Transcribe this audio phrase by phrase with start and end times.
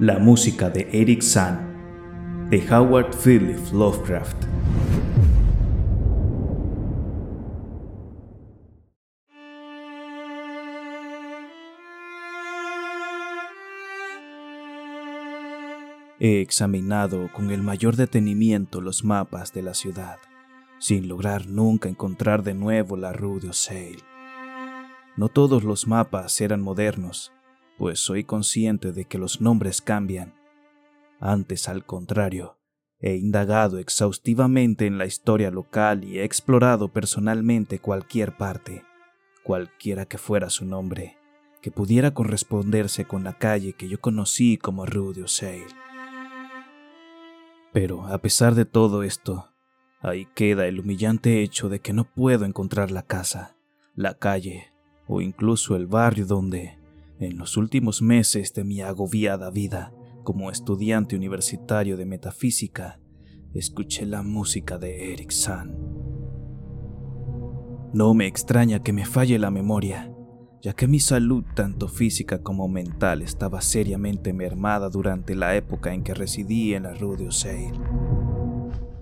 [0.00, 4.44] La música de Eric Sand, de Howard Phillips Lovecraft.
[16.20, 20.18] He examinado con el mayor detenimiento los mapas de la ciudad,
[20.78, 24.04] sin lograr nunca encontrar de nuevo la Rue de Oseille.
[25.16, 27.32] No todos los mapas eran modernos,
[27.78, 30.34] pues soy consciente de que los nombres cambian.
[31.20, 32.58] Antes, al contrario,
[33.00, 38.82] he indagado exhaustivamente en la historia local y he explorado personalmente cualquier parte,
[39.44, 41.16] cualquiera que fuera su nombre,
[41.62, 45.74] que pudiera corresponderse con la calle que yo conocí como Rue de Oseille.
[47.72, 49.52] Pero a pesar de todo esto,
[50.00, 53.56] ahí queda el humillante hecho de que no puedo encontrar la casa,
[53.94, 54.72] la calle
[55.06, 56.77] o incluso el barrio donde,
[57.20, 59.92] en los últimos meses de mi agobiada vida
[60.24, 63.00] como estudiante universitario de metafísica,
[63.54, 65.74] escuché la música de Eric Sand.
[67.94, 70.12] No me extraña que me falle la memoria,
[70.60, 76.02] ya que mi salud tanto física como mental estaba seriamente mermada durante la época en
[76.02, 77.80] que residí en la Rue de Oseille.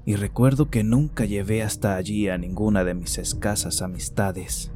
[0.05, 4.71] Y recuerdo que nunca llevé hasta allí a ninguna de mis escasas amistades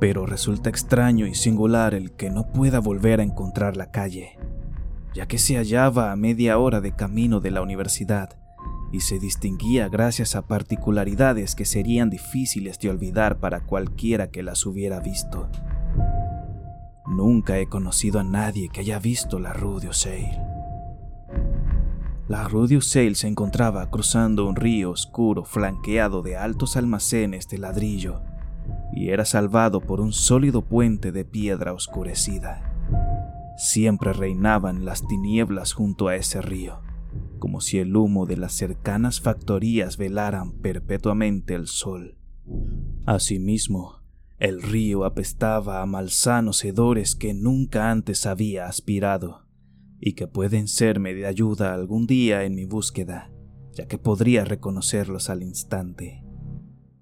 [0.00, 4.38] pero resulta extraño y singular el que no pueda volver a encontrar la calle,
[5.14, 8.36] ya que se hallaba a media hora de camino de la universidad
[8.92, 14.66] y se distinguía gracias a particularidades que serían difíciles de olvidar para cualquiera que las
[14.66, 15.48] hubiera visto.
[17.06, 20.38] Nunca he conocido a nadie que haya visto la Rue de Oseille.
[22.28, 28.22] La Rue se encontraba cruzando un río oscuro flanqueado de altos almacenes de ladrillo
[28.94, 32.70] y era salvado por un sólido puente de piedra oscurecida.
[33.56, 36.80] Siempre reinaban las tinieblas junto a ese río,
[37.38, 42.16] como si el humo de las cercanas factorías velaran perpetuamente el sol.
[43.06, 44.02] Asimismo,
[44.38, 49.46] el río apestaba a malsanos hedores que nunca antes había aspirado
[50.00, 53.30] y que pueden serme de ayuda algún día en mi búsqueda,
[53.72, 56.23] ya que podría reconocerlos al instante.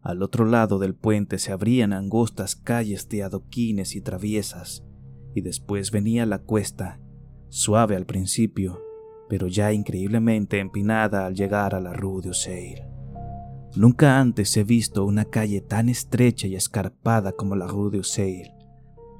[0.02, 4.84] Al otro lado del puente se abrían angostas calles de adoquines y traviesas,
[5.34, 7.00] y después venía la cuesta,
[7.48, 8.82] suave al principio,
[9.28, 12.84] pero ya increíblemente empinada al llegar a la Rue de Oseille.
[13.76, 18.54] Nunca antes he visto una calle tan estrecha y escarpada como la Rue de Oseille.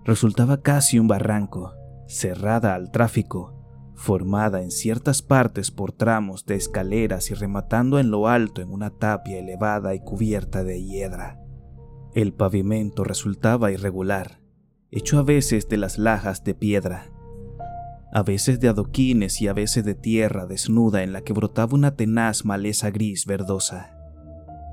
[0.05, 1.75] Resultaba casi un barranco,
[2.07, 3.52] cerrada al tráfico,
[4.03, 8.91] formada en ciertas partes por tramos de escaleras y rematando en lo alto en una
[8.91, 11.41] tapia elevada y cubierta de hiedra.
[12.13, 14.41] El pavimento resultaba irregular,
[14.91, 17.13] hecho a veces de las lajas de piedra,
[18.13, 21.95] a veces de adoquines y a veces de tierra desnuda en la que brotaba una
[21.95, 23.97] tenaz maleza gris verdosa.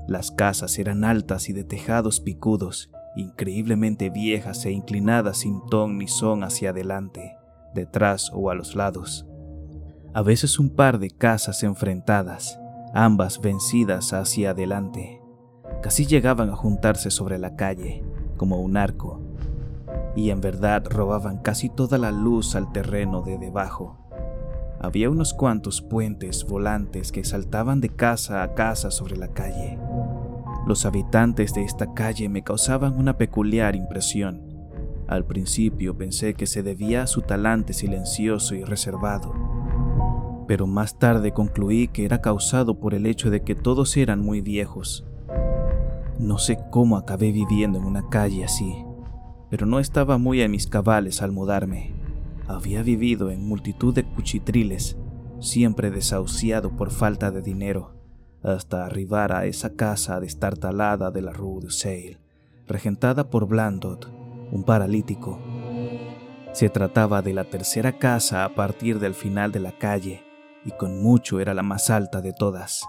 [0.08, 6.08] Las casas eran altas y de tejados picudos, increíblemente viejas e inclinadas sin ton ni
[6.08, 7.39] son hacia adelante
[7.74, 9.26] detrás o a los lados.
[10.12, 12.58] A veces un par de casas enfrentadas,
[12.94, 15.20] ambas vencidas hacia adelante,
[15.82, 18.04] casi llegaban a juntarse sobre la calle,
[18.36, 19.20] como un arco,
[20.16, 23.96] y en verdad robaban casi toda la luz al terreno de debajo.
[24.80, 29.78] Había unos cuantos puentes volantes que saltaban de casa a casa sobre la calle.
[30.66, 34.49] Los habitantes de esta calle me causaban una peculiar impresión.
[35.10, 39.34] Al principio pensé que se debía a su talante silencioso y reservado,
[40.46, 44.40] pero más tarde concluí que era causado por el hecho de que todos eran muy
[44.40, 45.04] viejos.
[46.20, 48.84] No sé cómo acabé viviendo en una calle así,
[49.50, 51.92] pero no estaba muy a mis cabales al mudarme.
[52.46, 54.96] Había vivido en multitud de cuchitriles,
[55.40, 57.96] siempre desahuciado por falta de dinero,
[58.44, 62.18] hasta arribar a esa casa destartalada de la Rue de Seille,
[62.68, 64.19] regentada por Blandot,
[64.52, 65.38] un paralítico.
[66.52, 70.24] Se trataba de la tercera casa a partir del final de la calle
[70.64, 72.84] y con mucho era la más alta de todas.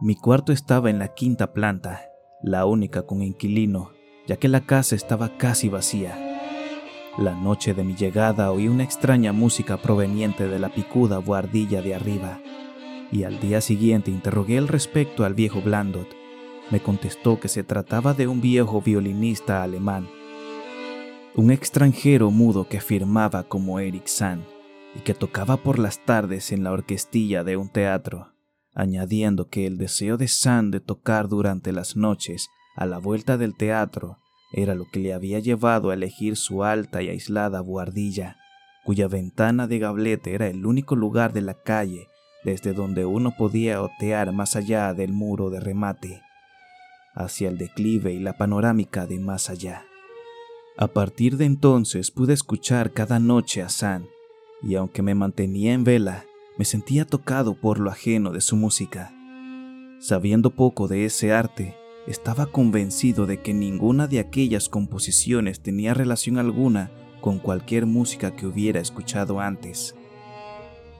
[0.00, 2.02] Mi cuarto estaba en la quinta planta,
[2.42, 3.92] la única con inquilino,
[4.26, 6.18] ya que la casa estaba casi vacía.
[7.16, 11.94] La noche de mi llegada oí una extraña música proveniente de la picuda buhardilla de
[11.94, 12.40] arriba,
[13.12, 16.08] y al día siguiente interrogué al respecto al viejo Blandot.
[16.70, 20.08] Me contestó que se trataba de un viejo violinista alemán
[21.36, 24.44] un extranjero mudo que firmaba como Eric Sand
[24.94, 28.34] y que tocaba por las tardes en la orquestilla de un teatro,
[28.72, 33.56] añadiendo que el deseo de Sand de tocar durante las noches a la vuelta del
[33.56, 34.18] teatro
[34.52, 38.36] era lo que le había llevado a elegir su alta y aislada buhardilla,
[38.84, 42.06] cuya ventana de gablete era el único lugar de la calle
[42.44, 46.22] desde donde uno podía otear más allá del muro de remate,
[47.12, 49.84] hacia el declive y la panorámica de más allá.
[50.76, 54.08] A partir de entonces pude escuchar cada noche a San,
[54.60, 56.24] y aunque me mantenía en vela,
[56.58, 59.14] me sentía tocado por lo ajeno de su música.
[60.00, 61.76] Sabiendo poco de ese arte,
[62.08, 66.90] estaba convencido de que ninguna de aquellas composiciones tenía relación alguna
[67.20, 69.94] con cualquier música que hubiera escuchado antes.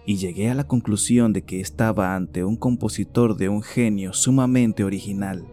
[0.07, 4.85] Y llegué a la conclusión de que estaba ante un compositor de un genio sumamente
[4.85, 5.45] original.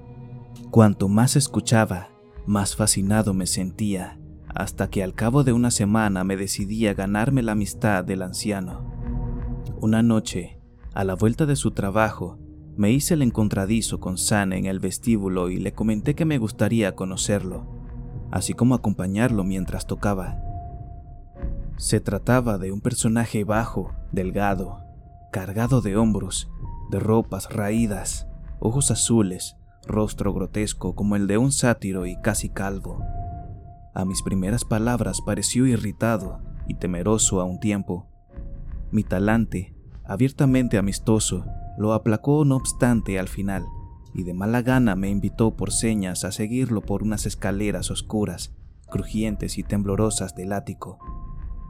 [0.69, 2.10] Cuanto más escuchaba,
[2.45, 4.19] más fascinado me sentía,
[4.53, 8.91] hasta que al cabo de una semana me decidí a ganarme la amistad del anciano.
[9.79, 10.59] Una noche,
[10.93, 12.37] a la vuelta de su trabajo,
[12.77, 16.95] me hice el encontradizo con San en el vestíbulo y le comenté que me gustaría
[16.95, 17.65] conocerlo,
[18.31, 20.41] así como acompañarlo mientras tocaba.
[21.77, 24.79] Se trataba de un personaje bajo, delgado,
[25.31, 26.49] cargado de hombros,
[26.91, 28.27] de ropas raídas,
[28.59, 33.03] ojos azules, rostro grotesco como el de un sátiro y casi calvo.
[33.93, 38.07] A mis primeras palabras pareció irritado y temeroso a un tiempo.
[38.91, 39.75] Mi talante,
[40.05, 41.45] abiertamente amistoso,
[41.77, 43.65] lo aplacó no obstante al final,
[44.13, 48.53] y de mala gana me invitó por señas a seguirlo por unas escaleras oscuras,
[48.89, 50.99] crujientes y temblorosas del ático.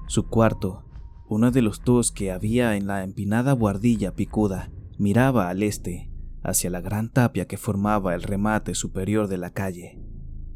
[0.07, 0.83] Su cuarto,
[1.29, 6.10] uno de los dos que había en la empinada buhardilla picuda, miraba al este,
[6.43, 9.99] hacia la gran tapia que formaba el remate superior de la calle.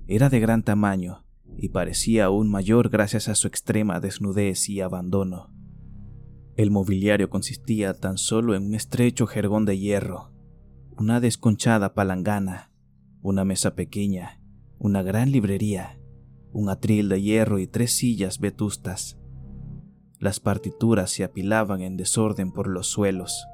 [0.08, 1.26] Era de gran tamaño
[1.58, 5.52] y parecía aún mayor gracias a su extrema desnudez y abandono.
[6.56, 10.32] El mobiliario consistía tan solo en un estrecho jergón de hierro,
[10.98, 12.72] una desconchada palangana,
[13.22, 14.40] una mesa pequeña,
[14.78, 16.00] una gran librería,
[16.52, 19.18] un atril de hierro y tres sillas vetustas.
[20.20, 23.46] Las partituras se apilaban en desorden por los suelos.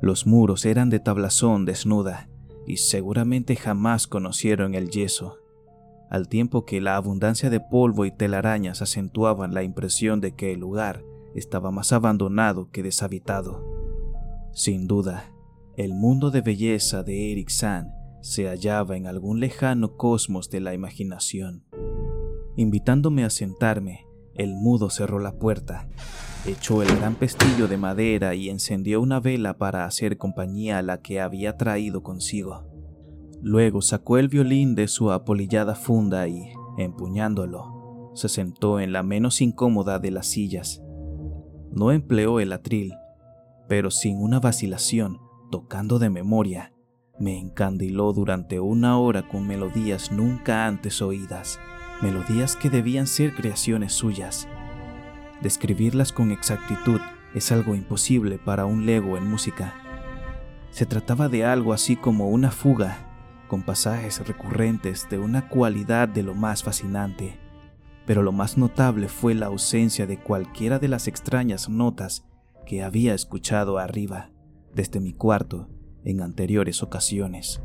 [0.00, 2.28] Los muros eran de tablazón desnuda
[2.66, 5.38] y seguramente jamás conocieron el yeso,
[6.10, 10.60] al tiempo que la abundancia de polvo y telarañas acentuaban la impresión de que el
[10.60, 11.02] lugar
[11.34, 13.64] estaba más abandonado que deshabitado.
[14.52, 15.32] Sin duda,
[15.76, 17.92] el mundo de belleza de Eric San
[18.22, 21.64] se hallaba en algún lejano cosmos de la imaginación.
[22.56, 24.06] Invitándome a sentarme,
[24.38, 25.88] el mudo cerró la puerta,
[26.46, 31.02] echó el gran pestillo de madera y encendió una vela para hacer compañía a la
[31.02, 32.64] que había traído consigo.
[33.42, 39.40] Luego sacó el violín de su apolillada funda y, empuñándolo, se sentó en la menos
[39.40, 40.82] incómoda de las sillas
[41.76, 42.94] no empleó el atril,
[43.68, 46.72] pero sin una vacilación, tocando de memoria,
[47.18, 51.60] me encandiló durante una hora con melodías nunca antes oídas,
[52.02, 54.48] melodías que debían ser creaciones suyas.
[55.40, 57.00] Describirlas con exactitud
[57.34, 59.74] es algo imposible para un lego en música.
[60.70, 62.98] Se trataba de algo así como una fuga,
[63.48, 67.38] con pasajes recurrentes de una cualidad de lo más fascinante
[68.06, 72.24] pero lo más notable fue la ausencia de cualquiera de las extrañas notas
[72.64, 74.30] que había escuchado arriba,
[74.72, 75.68] desde mi cuarto,
[76.04, 77.60] en anteriores ocasiones.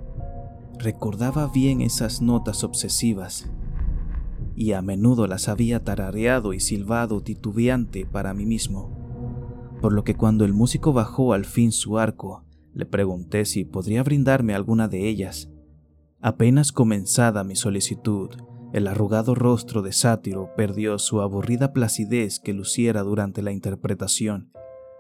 [0.80, 3.48] Recordaba bien esas notas obsesivas,
[4.56, 10.16] y a menudo las había tarareado y silbado titubeante para mí mismo, por lo que
[10.16, 12.44] cuando el músico bajó al fin su arco,
[12.74, 15.50] le pregunté si podría brindarme alguna de ellas.
[16.22, 18.30] Apenas comenzada mi solicitud,
[18.74, 24.52] el arrugado rostro de sátiro perdió su aburrida placidez que luciera durante la interpretación,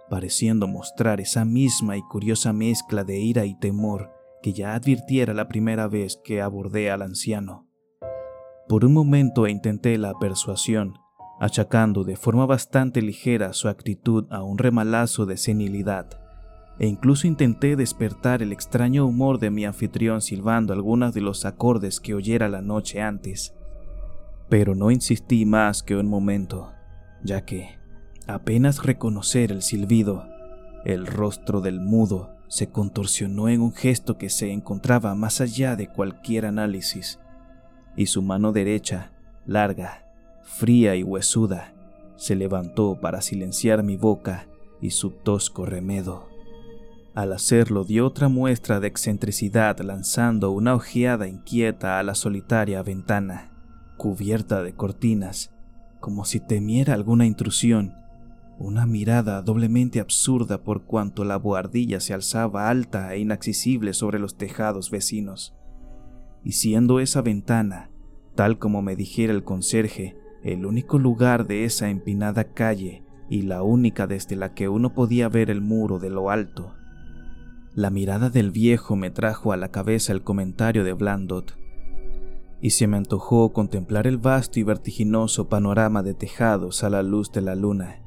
[0.10, 5.48] pareciendo mostrar esa misma y curiosa mezcla de ira y temor que ya advirtiera la
[5.48, 7.71] primera vez que abordé al anciano.
[8.72, 10.94] Por un momento intenté la persuasión,
[11.42, 16.08] achacando de forma bastante ligera su actitud a un remalazo de senilidad,
[16.80, 22.00] e incluso intenté despertar el extraño humor de mi anfitrión silbando algunos de los acordes
[22.00, 23.54] que oyera la noche antes.
[24.48, 26.72] Pero no insistí más que un momento,
[27.25, 27.78] ya que,
[28.25, 30.30] apenas reconocer el silbido,
[30.86, 35.88] el rostro del mudo se contorsionó en un gesto que se encontraba más allá de
[35.88, 37.20] cualquier análisis,
[37.95, 39.12] y su mano derecha,
[39.45, 40.05] larga,
[40.43, 41.74] fría y huesuda,
[42.15, 44.48] se levantó para silenciar mi boca
[44.81, 46.27] y su tosco remedo.
[47.13, 53.51] Al hacerlo dio otra muestra de excentricidad lanzando una ojeada inquieta a la solitaria ventana
[54.01, 55.51] cubierta de cortinas,
[56.00, 57.93] como si temiera alguna intrusión,
[58.57, 64.38] una mirada doblemente absurda por cuanto la buhardilla se alzaba alta e inaccesible sobre los
[64.38, 65.55] tejados vecinos.
[66.43, 67.89] Y siendo esa ventana,
[68.36, 73.63] tal como me dijera el conserje, el único lugar de esa empinada calle y la
[73.63, 76.75] única desde la que uno podía ver el muro de lo alto.
[77.74, 81.57] La mirada del viejo me trajo a la cabeza el comentario de Blandot,
[82.62, 87.31] y se me antojó contemplar el vasto y vertiginoso panorama de tejados a la luz
[87.31, 88.01] de la luna,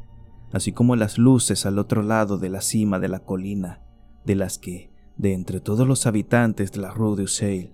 [0.52, 3.82] así como las luces al otro lado de la cima de la colina,
[4.24, 7.72] de las que, de entre todos los habitantes de la Rue de Usail,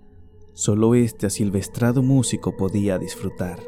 [0.61, 3.61] solo este asilvestrado músico podía disfrutar.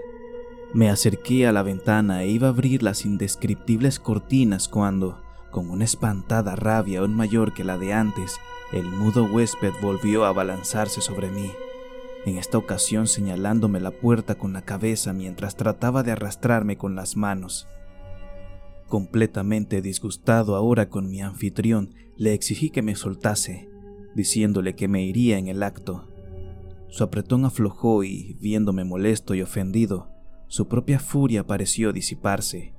[0.74, 5.84] Me acerqué a la ventana e iba a abrir las indescriptibles cortinas cuando, con una
[5.84, 8.36] espantada rabia aún mayor que la de antes,
[8.74, 11.50] el mudo huésped volvió a abalanzarse sobre mí,
[12.26, 17.16] en esta ocasión señalándome la puerta con la cabeza mientras trataba de arrastrarme con las
[17.16, 17.68] manos.
[18.88, 23.70] Completamente disgustado ahora con mi anfitrión, le exigí que me soltase,
[24.14, 26.11] diciéndole que me iría en el acto.
[26.92, 30.10] Su apretón aflojó y, viéndome molesto y ofendido,
[30.46, 32.74] su propia furia pareció disiparse.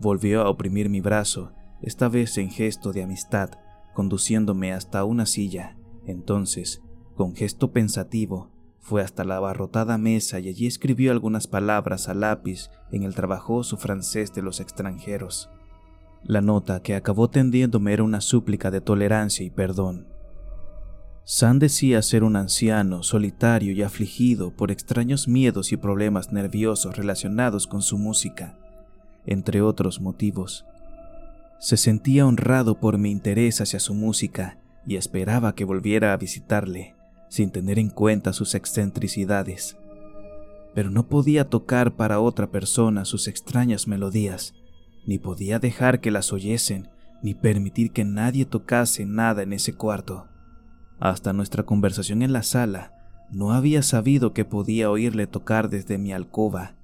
[0.00, 1.52] Volvió a oprimir mi brazo,
[1.82, 3.50] esta vez en gesto de amistad,
[3.94, 5.76] conduciéndome hasta una silla.
[6.04, 6.82] Entonces,
[7.14, 8.50] con gesto pensativo,
[8.80, 13.76] fue hasta la abarrotada mesa y allí escribió algunas palabras a lápiz en el trabajoso
[13.76, 15.48] francés de los extranjeros.
[16.24, 20.11] La nota que acabó tendiéndome era una súplica de tolerancia y perdón.
[21.24, 27.68] San decía ser un anciano, solitario y afligido por extraños miedos y problemas nerviosos relacionados
[27.68, 28.58] con su música,
[29.24, 30.66] entre otros motivos.
[31.60, 36.96] Se sentía honrado por mi interés hacia su música y esperaba que volviera a visitarle,
[37.28, 39.76] sin tener en cuenta sus excentricidades.
[40.74, 44.54] Pero no podía tocar para otra persona sus extrañas melodías,
[45.06, 46.88] ni podía dejar que las oyesen,
[47.22, 50.31] ni permitir que nadie tocase nada en ese cuarto.
[51.02, 52.92] Hasta nuestra conversación en la sala,
[53.28, 56.76] no había sabido que podía oírle tocar desde mi alcoba,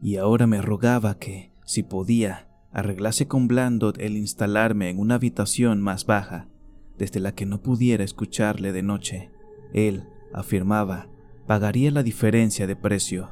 [0.00, 5.82] y ahora me rogaba que, si podía, arreglase con Blandot el instalarme en una habitación
[5.82, 6.48] más baja,
[6.96, 9.30] desde la que no pudiera escucharle de noche.
[9.74, 11.08] Él, afirmaba,
[11.46, 13.28] pagaría la diferencia de precio.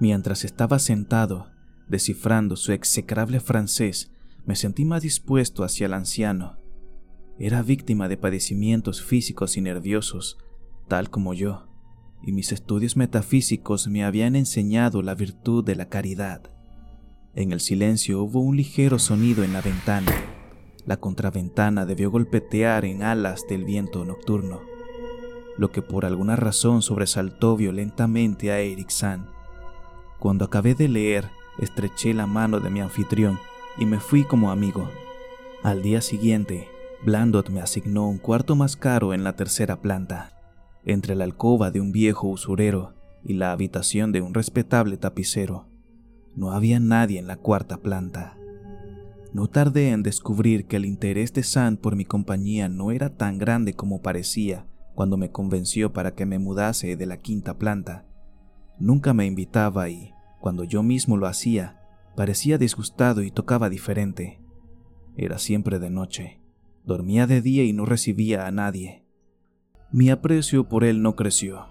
[0.00, 1.52] Mientras estaba sentado,
[1.86, 4.10] descifrando su execrable francés,
[4.44, 6.63] me sentí más dispuesto hacia el anciano.
[7.38, 10.38] Era víctima de padecimientos físicos y nerviosos,
[10.86, 11.66] tal como yo,
[12.22, 16.42] y mis estudios metafísicos me habían enseñado la virtud de la caridad.
[17.34, 20.12] En el silencio hubo un ligero sonido en la ventana.
[20.86, 24.60] La contraventana debió golpetear en alas del viento nocturno,
[25.58, 28.92] lo que por alguna razón sobresaltó violentamente a Eric.
[30.20, 33.40] Cuando acabé de leer, estreché la mano de mi anfitrión
[33.76, 34.88] y me fui como amigo.
[35.64, 36.68] Al día siguiente,
[37.04, 40.32] Blandot me asignó un cuarto más caro en la tercera planta,
[40.86, 45.68] entre la alcoba de un viejo usurero y la habitación de un respetable tapicero.
[46.34, 48.38] No había nadie en la cuarta planta.
[49.34, 53.36] No tardé en descubrir que el interés de San por mi compañía no era tan
[53.36, 58.06] grande como parecía cuando me convenció para que me mudase de la quinta planta.
[58.78, 61.82] Nunca me invitaba y, cuando yo mismo lo hacía,
[62.16, 64.40] parecía disgustado y tocaba diferente.
[65.16, 66.43] Era siempre de noche.
[66.84, 69.06] Dormía de día y no recibía a nadie.
[69.90, 71.68] Mi aprecio por él no creció,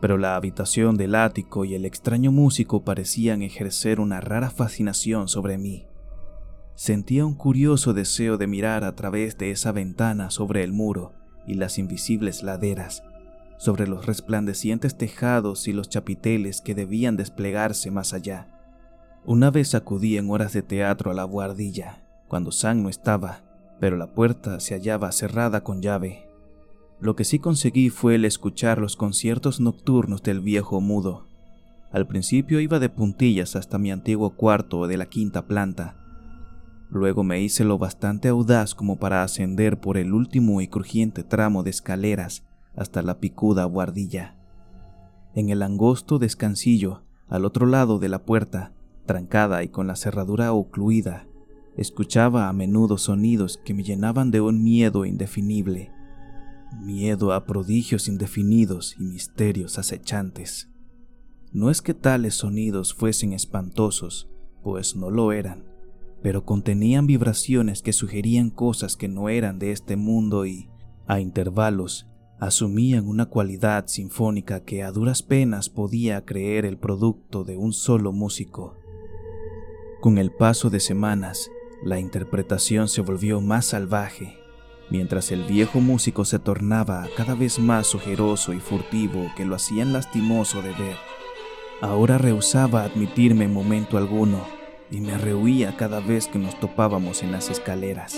[0.00, 5.58] pero la habitación del ático y el extraño músico parecían ejercer una rara fascinación sobre
[5.58, 5.86] mí.
[6.76, 11.12] Sentía un curioso deseo de mirar a través de esa ventana sobre el muro
[11.46, 13.04] y las invisibles laderas,
[13.58, 18.48] sobre los resplandecientes tejados y los chapiteles que debían desplegarse más allá.
[19.26, 23.43] Una vez acudí en horas de teatro a la guardilla, cuando Sam no estaba,
[23.80, 26.28] pero la puerta se hallaba cerrada con llave.
[27.00, 31.26] Lo que sí conseguí fue el escuchar los conciertos nocturnos del viejo mudo.
[31.92, 35.96] Al principio iba de puntillas hasta mi antiguo cuarto de la quinta planta.
[36.90, 41.62] Luego me hice lo bastante audaz como para ascender por el último y crujiente tramo
[41.62, 42.44] de escaleras
[42.76, 44.36] hasta la picuda guardilla.
[45.34, 48.72] En el angosto descansillo, al otro lado de la puerta,
[49.06, 51.26] trancada y con la cerradura ocluida,
[51.76, 55.90] Escuchaba a menudo sonidos que me llenaban de un miedo indefinible,
[56.80, 60.70] miedo a prodigios indefinidos y misterios acechantes.
[61.52, 64.28] No es que tales sonidos fuesen espantosos,
[64.62, 65.64] pues no lo eran,
[66.22, 70.68] pero contenían vibraciones que sugerían cosas que no eran de este mundo y,
[71.06, 72.06] a intervalos,
[72.40, 78.12] asumían una cualidad sinfónica que a duras penas podía creer el producto de un solo
[78.12, 78.76] músico.
[80.00, 81.50] Con el paso de semanas,
[81.84, 84.38] la interpretación se volvió más salvaje,
[84.88, 89.92] mientras el viejo músico se tornaba cada vez más ojeroso y furtivo que lo hacían,
[89.92, 90.96] lastimoso de ver.
[91.82, 94.46] Ahora rehusaba admitirme en momento alguno,
[94.90, 98.16] y me rehuía cada vez que nos topábamos en las escaleras.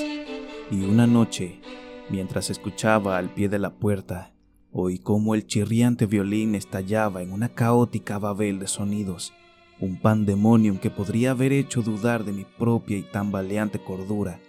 [0.70, 1.61] Y una noche,
[2.08, 4.32] mientras escuchaba al pie de la puerta,
[4.70, 9.32] oí cómo el chirriante violín estallaba en una caótica babel de sonidos,
[9.78, 14.40] un pandemonium que podría haber hecho dudar de mi propia y tambaleante cordura,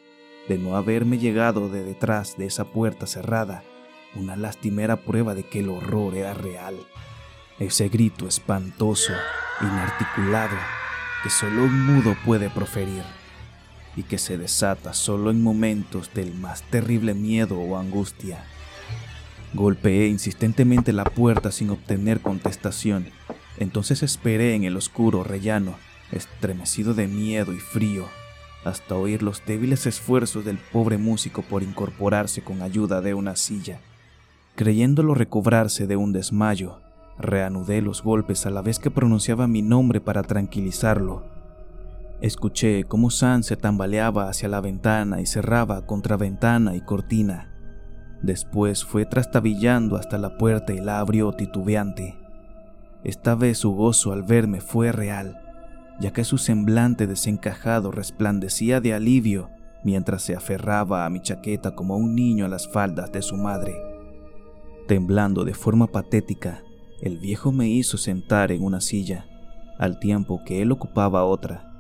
[0.47, 3.63] de no haberme llegado de detrás de esa puerta cerrada,
[4.15, 6.75] una lastimera prueba de que el horror era real.
[7.59, 9.13] Ese grito espantoso,
[9.61, 10.55] inarticulado,
[11.23, 13.03] que solo un mudo puede proferir
[13.95, 18.45] y que se desata solo en momentos del más terrible miedo o angustia.
[19.53, 23.07] Golpeé insistentemente la puerta sin obtener contestación.
[23.57, 25.75] Entonces esperé en el oscuro rellano,
[26.11, 28.05] estremecido de miedo y frío,
[28.63, 33.79] hasta oír los débiles esfuerzos del pobre músico por incorporarse con ayuda de una silla.
[34.55, 36.81] Creyéndolo recobrarse de un desmayo,
[37.19, 41.25] reanudé los golpes a la vez que pronunciaba mi nombre para tranquilizarlo.
[42.21, 47.53] Escuché cómo San se tambaleaba hacia la ventana y cerraba contra ventana y cortina.
[48.23, 52.17] Después fue trastabillando hasta la puerta y la abrió titubeante.
[53.07, 55.39] Esta vez su gozo al verme fue real,
[55.97, 59.49] ya que su semblante desencajado resplandecía de alivio
[59.81, 63.73] mientras se aferraba a mi chaqueta como un niño a las faldas de su madre.
[64.89, 66.63] Temblando de forma patética,
[67.01, 69.25] el viejo me hizo sentar en una silla,
[69.79, 71.71] al tiempo que él ocupaba otra,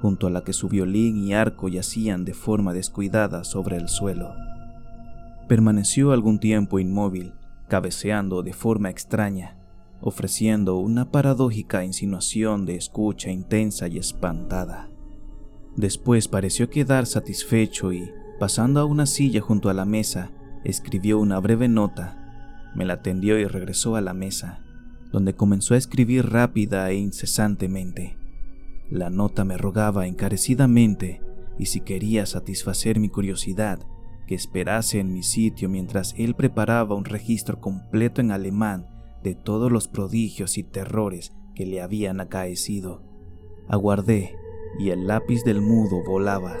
[0.00, 4.32] junto a la que su violín y arco yacían de forma descuidada sobre el suelo.
[5.48, 7.32] Permaneció algún tiempo inmóvil,
[7.66, 9.56] cabeceando de forma extraña,
[10.02, 14.90] ofreciendo una paradójica insinuación de escucha intensa y espantada.
[15.76, 20.32] Después pareció quedar satisfecho y, pasando a una silla junto a la mesa,
[20.64, 22.18] escribió una breve nota.
[22.74, 24.60] Me la tendió y regresó a la mesa,
[25.12, 28.18] donde comenzó a escribir rápida e incesantemente.
[28.90, 31.22] La nota me rogaba encarecidamente
[31.58, 33.78] y si quería satisfacer mi curiosidad,
[34.26, 38.91] que esperase en mi sitio mientras él preparaba un registro completo en alemán
[39.22, 43.02] de todos los prodigios y terrores que le habían acaecido.
[43.68, 44.36] Aguardé
[44.78, 46.56] y el lápiz del mudo volaba.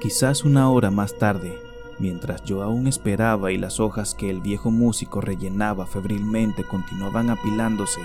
[0.00, 1.54] Quizás una hora más tarde,
[1.98, 8.00] mientras yo aún esperaba y las hojas que el viejo músico rellenaba febrilmente continuaban apilándose,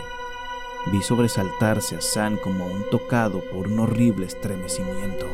[0.92, 5.26] vi sobresaltarse a San como un tocado por un horrible estremecimiento.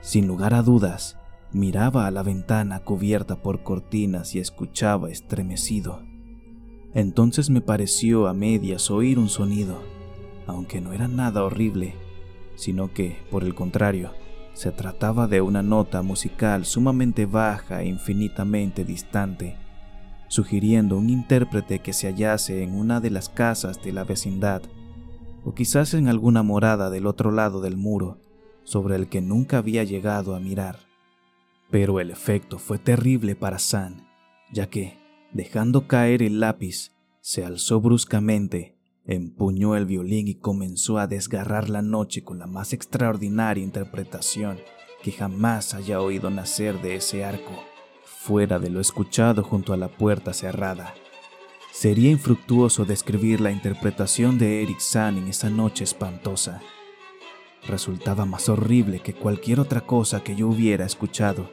[0.00, 1.16] Sin lugar a dudas,
[1.54, 6.00] Miraba a la ventana cubierta por cortinas y escuchaba estremecido.
[6.94, 9.82] Entonces me pareció a medias oír un sonido,
[10.46, 11.94] aunque no era nada horrible,
[12.54, 14.12] sino que, por el contrario,
[14.52, 19.56] se trataba de una nota musical sumamente baja e infinitamente distante,
[20.28, 24.62] sugiriendo un intérprete que se hallase en una de las casas de la vecindad,
[25.44, 28.18] o quizás en alguna morada del otro lado del muro,
[28.64, 30.80] sobre el que nunca había llegado a mirar.
[31.70, 34.06] Pero el efecto fue terrible para San,
[34.52, 35.01] ya que,
[35.32, 41.82] dejando caer el lápiz, se alzó bruscamente, empuñó el violín y comenzó a desgarrar la
[41.82, 44.58] noche con la más extraordinaria interpretación
[45.02, 47.64] que jamás haya oído nacer de ese arco,
[48.04, 50.94] fuera de lo escuchado junto a la puerta cerrada.
[51.72, 56.60] Sería infructuoso describir la interpretación de Eric San en esa noche espantosa.
[57.66, 61.48] Resultaba más horrible que cualquier otra cosa que yo hubiera escuchado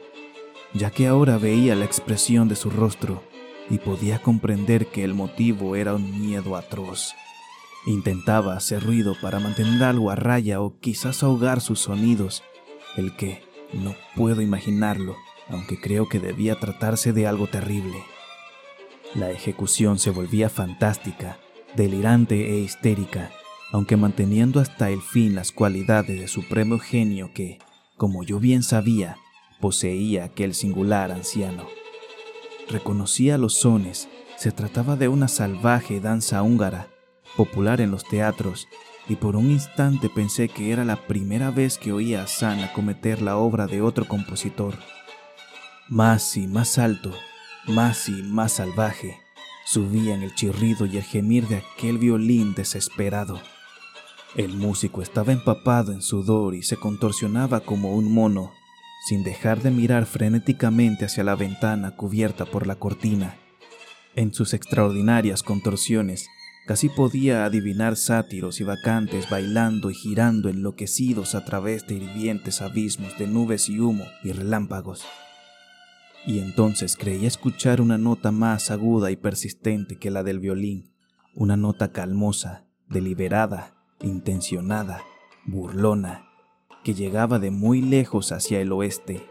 [0.72, 3.22] ya que ahora veía la expresión de su rostro
[3.70, 7.14] y podía comprender que el motivo era un miedo atroz.
[7.86, 12.42] Intentaba hacer ruido para mantener algo a raya o quizás ahogar sus sonidos,
[12.96, 15.16] el que no puedo imaginarlo,
[15.48, 18.02] aunque creo que debía tratarse de algo terrible.
[19.14, 21.38] La ejecución se volvía fantástica,
[21.76, 23.30] delirante e histérica,
[23.72, 27.58] aunque manteniendo hasta el fin las cualidades de supremo genio que,
[27.96, 29.16] como yo bien sabía,
[29.60, 31.79] poseía aquel singular anciano.
[32.70, 36.88] Reconocía los sones, se trataba de una salvaje danza húngara,
[37.36, 38.68] popular en los teatros,
[39.08, 43.22] y por un instante pensé que era la primera vez que oía a San acometer
[43.22, 44.78] la obra de otro compositor.
[45.88, 47.12] Más y más alto,
[47.66, 49.18] más y más salvaje,
[49.66, 53.40] subían el chirrido y el gemir de aquel violín desesperado.
[54.36, 58.52] El músico estaba empapado en sudor y se contorsionaba como un mono
[59.06, 63.36] sin dejar de mirar frenéticamente hacia la ventana cubierta por la cortina.
[64.14, 66.28] En sus extraordinarias contorsiones,
[66.66, 73.18] casi podía adivinar sátiros y vacantes bailando y girando enloquecidos a través de hirvientes abismos
[73.18, 75.04] de nubes y humo y relámpagos.
[76.26, 80.92] Y entonces creía escuchar una nota más aguda y persistente que la del violín,
[81.34, 85.02] una nota calmosa, deliberada, intencionada,
[85.46, 86.29] burlona,
[86.82, 89.26] que llegaba de muy lejos hacia el oeste.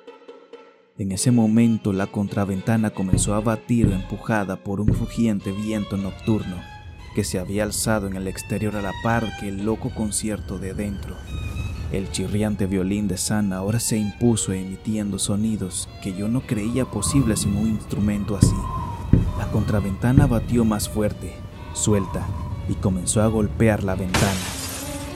[0.97, 6.57] En ese momento la contraventana comenzó a batir empujada por un rugiente viento nocturno
[7.15, 10.73] que se había alzado en el exterior a la par que el loco concierto de
[10.73, 11.15] dentro.
[11.91, 17.45] El chirriante violín de San ahora se impuso emitiendo sonidos que yo no creía posibles
[17.45, 18.55] en un instrumento así.
[19.39, 21.33] La contraventana batió más fuerte,
[21.73, 22.27] suelta,
[22.67, 24.58] y comenzó a golpear la ventana.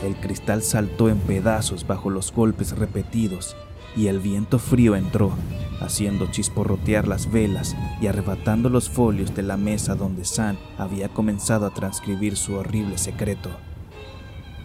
[0.04, 3.56] El cristal saltó en pedazos bajo los golpes repetidos
[3.96, 5.32] y el viento frío entró,
[5.80, 11.66] haciendo chisporrotear las velas y arrebatando los folios de la mesa donde San había comenzado
[11.66, 13.50] a transcribir su horrible secreto.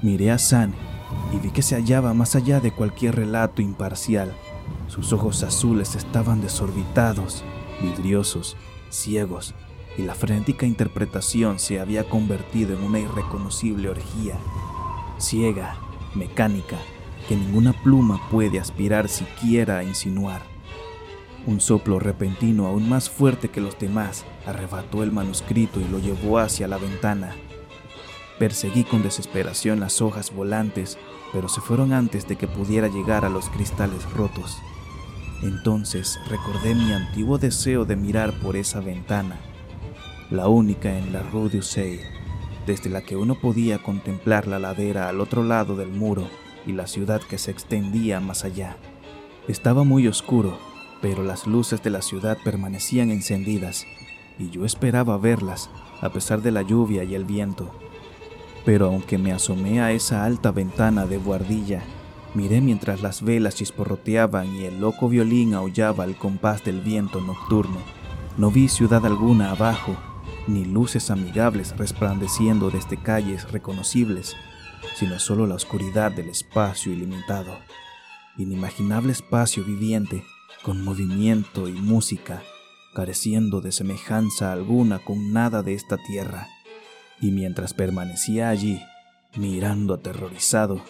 [0.02, 0.74] Miré a San
[1.32, 4.32] y vi que se hallaba más allá de cualquier relato imparcial.
[4.88, 7.44] Sus ojos azules estaban desorbitados,
[7.80, 8.56] vidriosos,
[8.90, 9.54] ciegos,
[9.96, 14.36] y la frenética interpretación se había convertido en una irreconocible orgía,
[15.18, 15.76] ciega,
[16.14, 16.78] mecánica,
[17.28, 20.42] que ninguna pluma puede aspirar siquiera a insinuar.
[21.46, 26.38] Un soplo repentino aún más fuerte que los demás arrebató el manuscrito y lo llevó
[26.38, 27.34] hacia la ventana.
[28.38, 30.98] Perseguí con desesperación las hojas volantes,
[31.32, 34.58] pero se fueron antes de que pudiera llegar a los cristales rotos.
[35.42, 39.38] Entonces recordé mi antiguo deseo de mirar por esa ventana,
[40.30, 42.00] la única en la Rue du Seil,
[42.68, 46.28] desde la que uno podía contemplar la ladera al otro lado del muro
[46.66, 48.76] y la ciudad que se extendía más allá.
[49.48, 50.58] Estaba muy oscuro,
[51.00, 53.86] pero las luces de la ciudad permanecían encendidas
[54.38, 55.70] y yo esperaba verlas
[56.02, 57.70] a pesar de la lluvia y el viento.
[58.66, 61.82] Pero aunque me asomé a esa alta ventana de buhardilla,
[62.34, 67.78] miré mientras las velas chisporroteaban y el loco violín aullaba al compás del viento nocturno.
[68.36, 69.96] No vi ciudad alguna abajo,
[70.48, 74.34] ni luces amigables resplandeciendo desde calles reconocibles,
[74.96, 77.58] sino solo la oscuridad del espacio ilimitado,
[78.36, 80.24] inimaginable espacio viviente,
[80.62, 82.42] con movimiento y música,
[82.94, 86.48] careciendo de semejanza alguna con nada de esta tierra.
[87.20, 88.80] Y mientras permanecía allí,
[89.36, 90.82] mirando aterrorizado,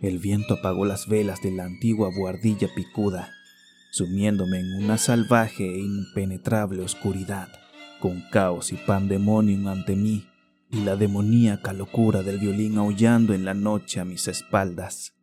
[0.00, 3.30] el viento apagó las velas de la antigua buhardilla picuda,
[3.90, 7.48] sumiéndome en una salvaje e impenetrable oscuridad,
[8.00, 10.26] con caos y pandemonium ante mí
[10.70, 15.14] y la demoníaca locura del violín aullando en la noche a mis espaldas.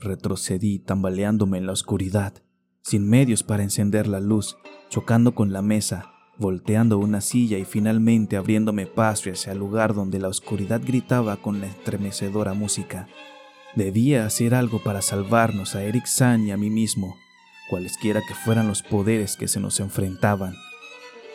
[0.00, 2.34] Retrocedí tambaleándome en la oscuridad,
[2.82, 4.56] sin medios para encender la luz,
[4.88, 10.20] chocando con la mesa volteando una silla y finalmente abriéndome paso hacia el lugar donde
[10.20, 13.08] la oscuridad gritaba con la estremecedora música.
[13.74, 17.16] Debía hacer algo para salvarnos a Eric San y a mí mismo,
[17.68, 20.54] cualesquiera que fueran los poderes que se nos enfrentaban.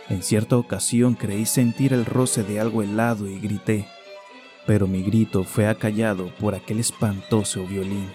[0.10, 3.88] En cierta ocasión creí sentir el roce de algo helado y grité,
[4.66, 8.10] pero mi grito fue acallado por aquel espantoso violín.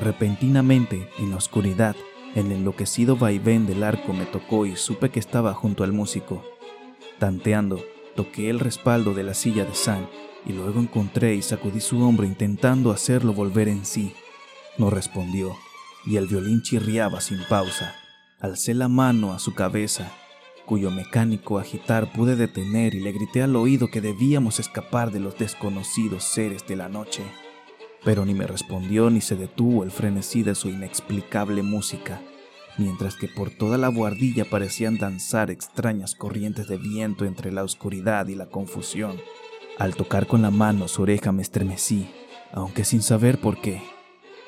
[0.00, 1.94] Repentinamente, en la oscuridad,
[2.34, 6.42] el enloquecido vaivén del arco me tocó y supe que estaba junto al músico.
[7.18, 7.84] Tanteando,
[8.16, 10.08] toqué el respaldo de la silla de San
[10.46, 14.14] y luego encontré y sacudí su hombro intentando hacerlo volver en sí.
[14.78, 15.54] No respondió
[16.04, 17.94] y el violín chirriaba sin pausa.
[18.40, 20.10] Alcé la mano a su cabeza,
[20.66, 25.38] cuyo mecánico agitar pude detener y le grité al oído que debíamos escapar de los
[25.38, 27.22] desconocidos seres de la noche
[28.04, 32.20] pero ni me respondió ni se detuvo el frenesí de su inexplicable música,
[32.78, 38.26] mientras que por toda la buhardilla parecían danzar extrañas corrientes de viento entre la oscuridad
[38.28, 39.18] y la confusión.
[39.78, 42.10] Al tocar con la mano su oreja me estremecí,
[42.52, 43.82] aunque sin saber por qué.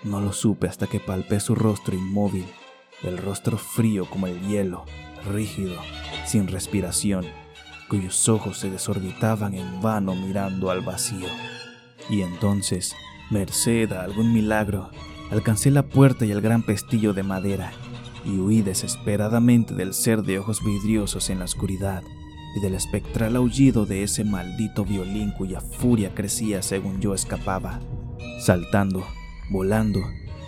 [0.02, 2.44] No lo supe hasta que palpé su rostro inmóvil,
[3.02, 4.84] el rostro frío como el hielo,
[5.32, 5.80] rígido,
[6.24, 7.24] sin respiración,
[7.88, 11.28] cuyos ojos se desorbitaban en vano mirando al vacío.
[12.10, 12.94] Y entonces
[13.30, 14.90] Merced a algún milagro,
[15.30, 17.72] alcancé la puerta y el gran pestillo de madera
[18.24, 22.02] y huí desesperadamente del ser de ojos vidriosos en la oscuridad
[22.56, 27.80] y del espectral aullido de ese maldito violín cuya furia crecía según yo escapaba,
[28.40, 29.04] saltando,
[29.50, 30.00] volando,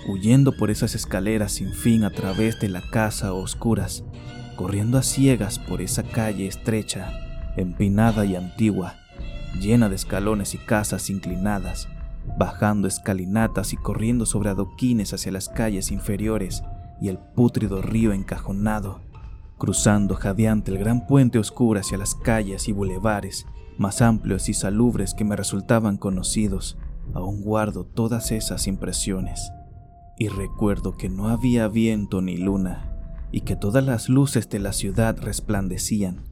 [0.06, 4.04] huyendo por esas escaleras sin fin a través de la casa a oscuras,
[4.57, 7.12] corriendo a ciegas por esa calle estrecha,
[7.57, 8.97] empinada y antigua,
[9.61, 11.88] llena de escalones y casas inclinadas,
[12.38, 16.64] bajando escalinatas y corriendo sobre adoquines hacia las calles inferiores
[17.01, 19.01] y el pútrido río encajonado,
[19.59, 23.47] cruzando jadeante el gran puente oscuro hacia las calles y bulevares
[23.79, 26.79] más amplios y salubres que me resultaban conocidos,
[27.14, 29.53] aún guardo todas esas impresiones.
[30.19, 32.95] Y recuerdo que no había viento ni luna,
[33.37, 36.25] y que todas las luces de la ciudad resplandecían.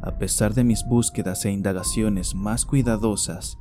[0.00, 3.58] A pesar de mis búsquedas e indagaciones más cuidadosas,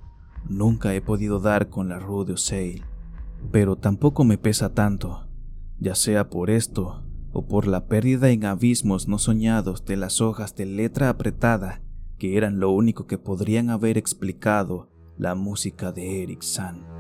[0.50, 2.82] Nunca he podido dar con la Rue de
[3.52, 5.28] pero tampoco me pesa tanto,
[5.80, 10.56] ya sea por esto o por la pérdida en abismos no soñados de las hojas
[10.56, 11.82] de letra apretada
[12.18, 16.97] que eran lo único que podrían haber explicado la música de Eric San.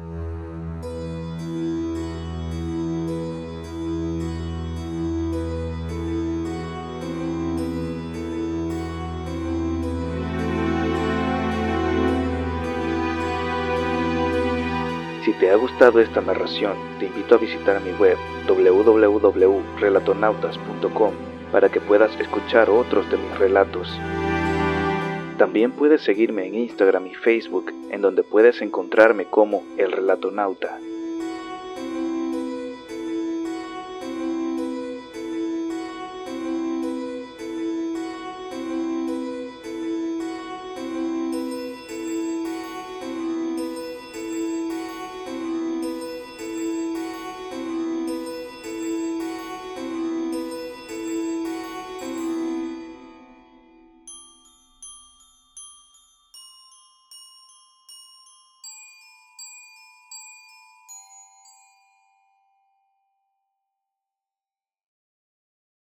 [15.39, 21.13] Te ha gustado esta narración, te invito a visitar mi web www.relatonautas.com
[21.51, 23.87] para que puedas escuchar otros de mis relatos.
[25.37, 30.79] También puedes seguirme en Instagram y Facebook, en donde puedes encontrarme como El Relatonauta.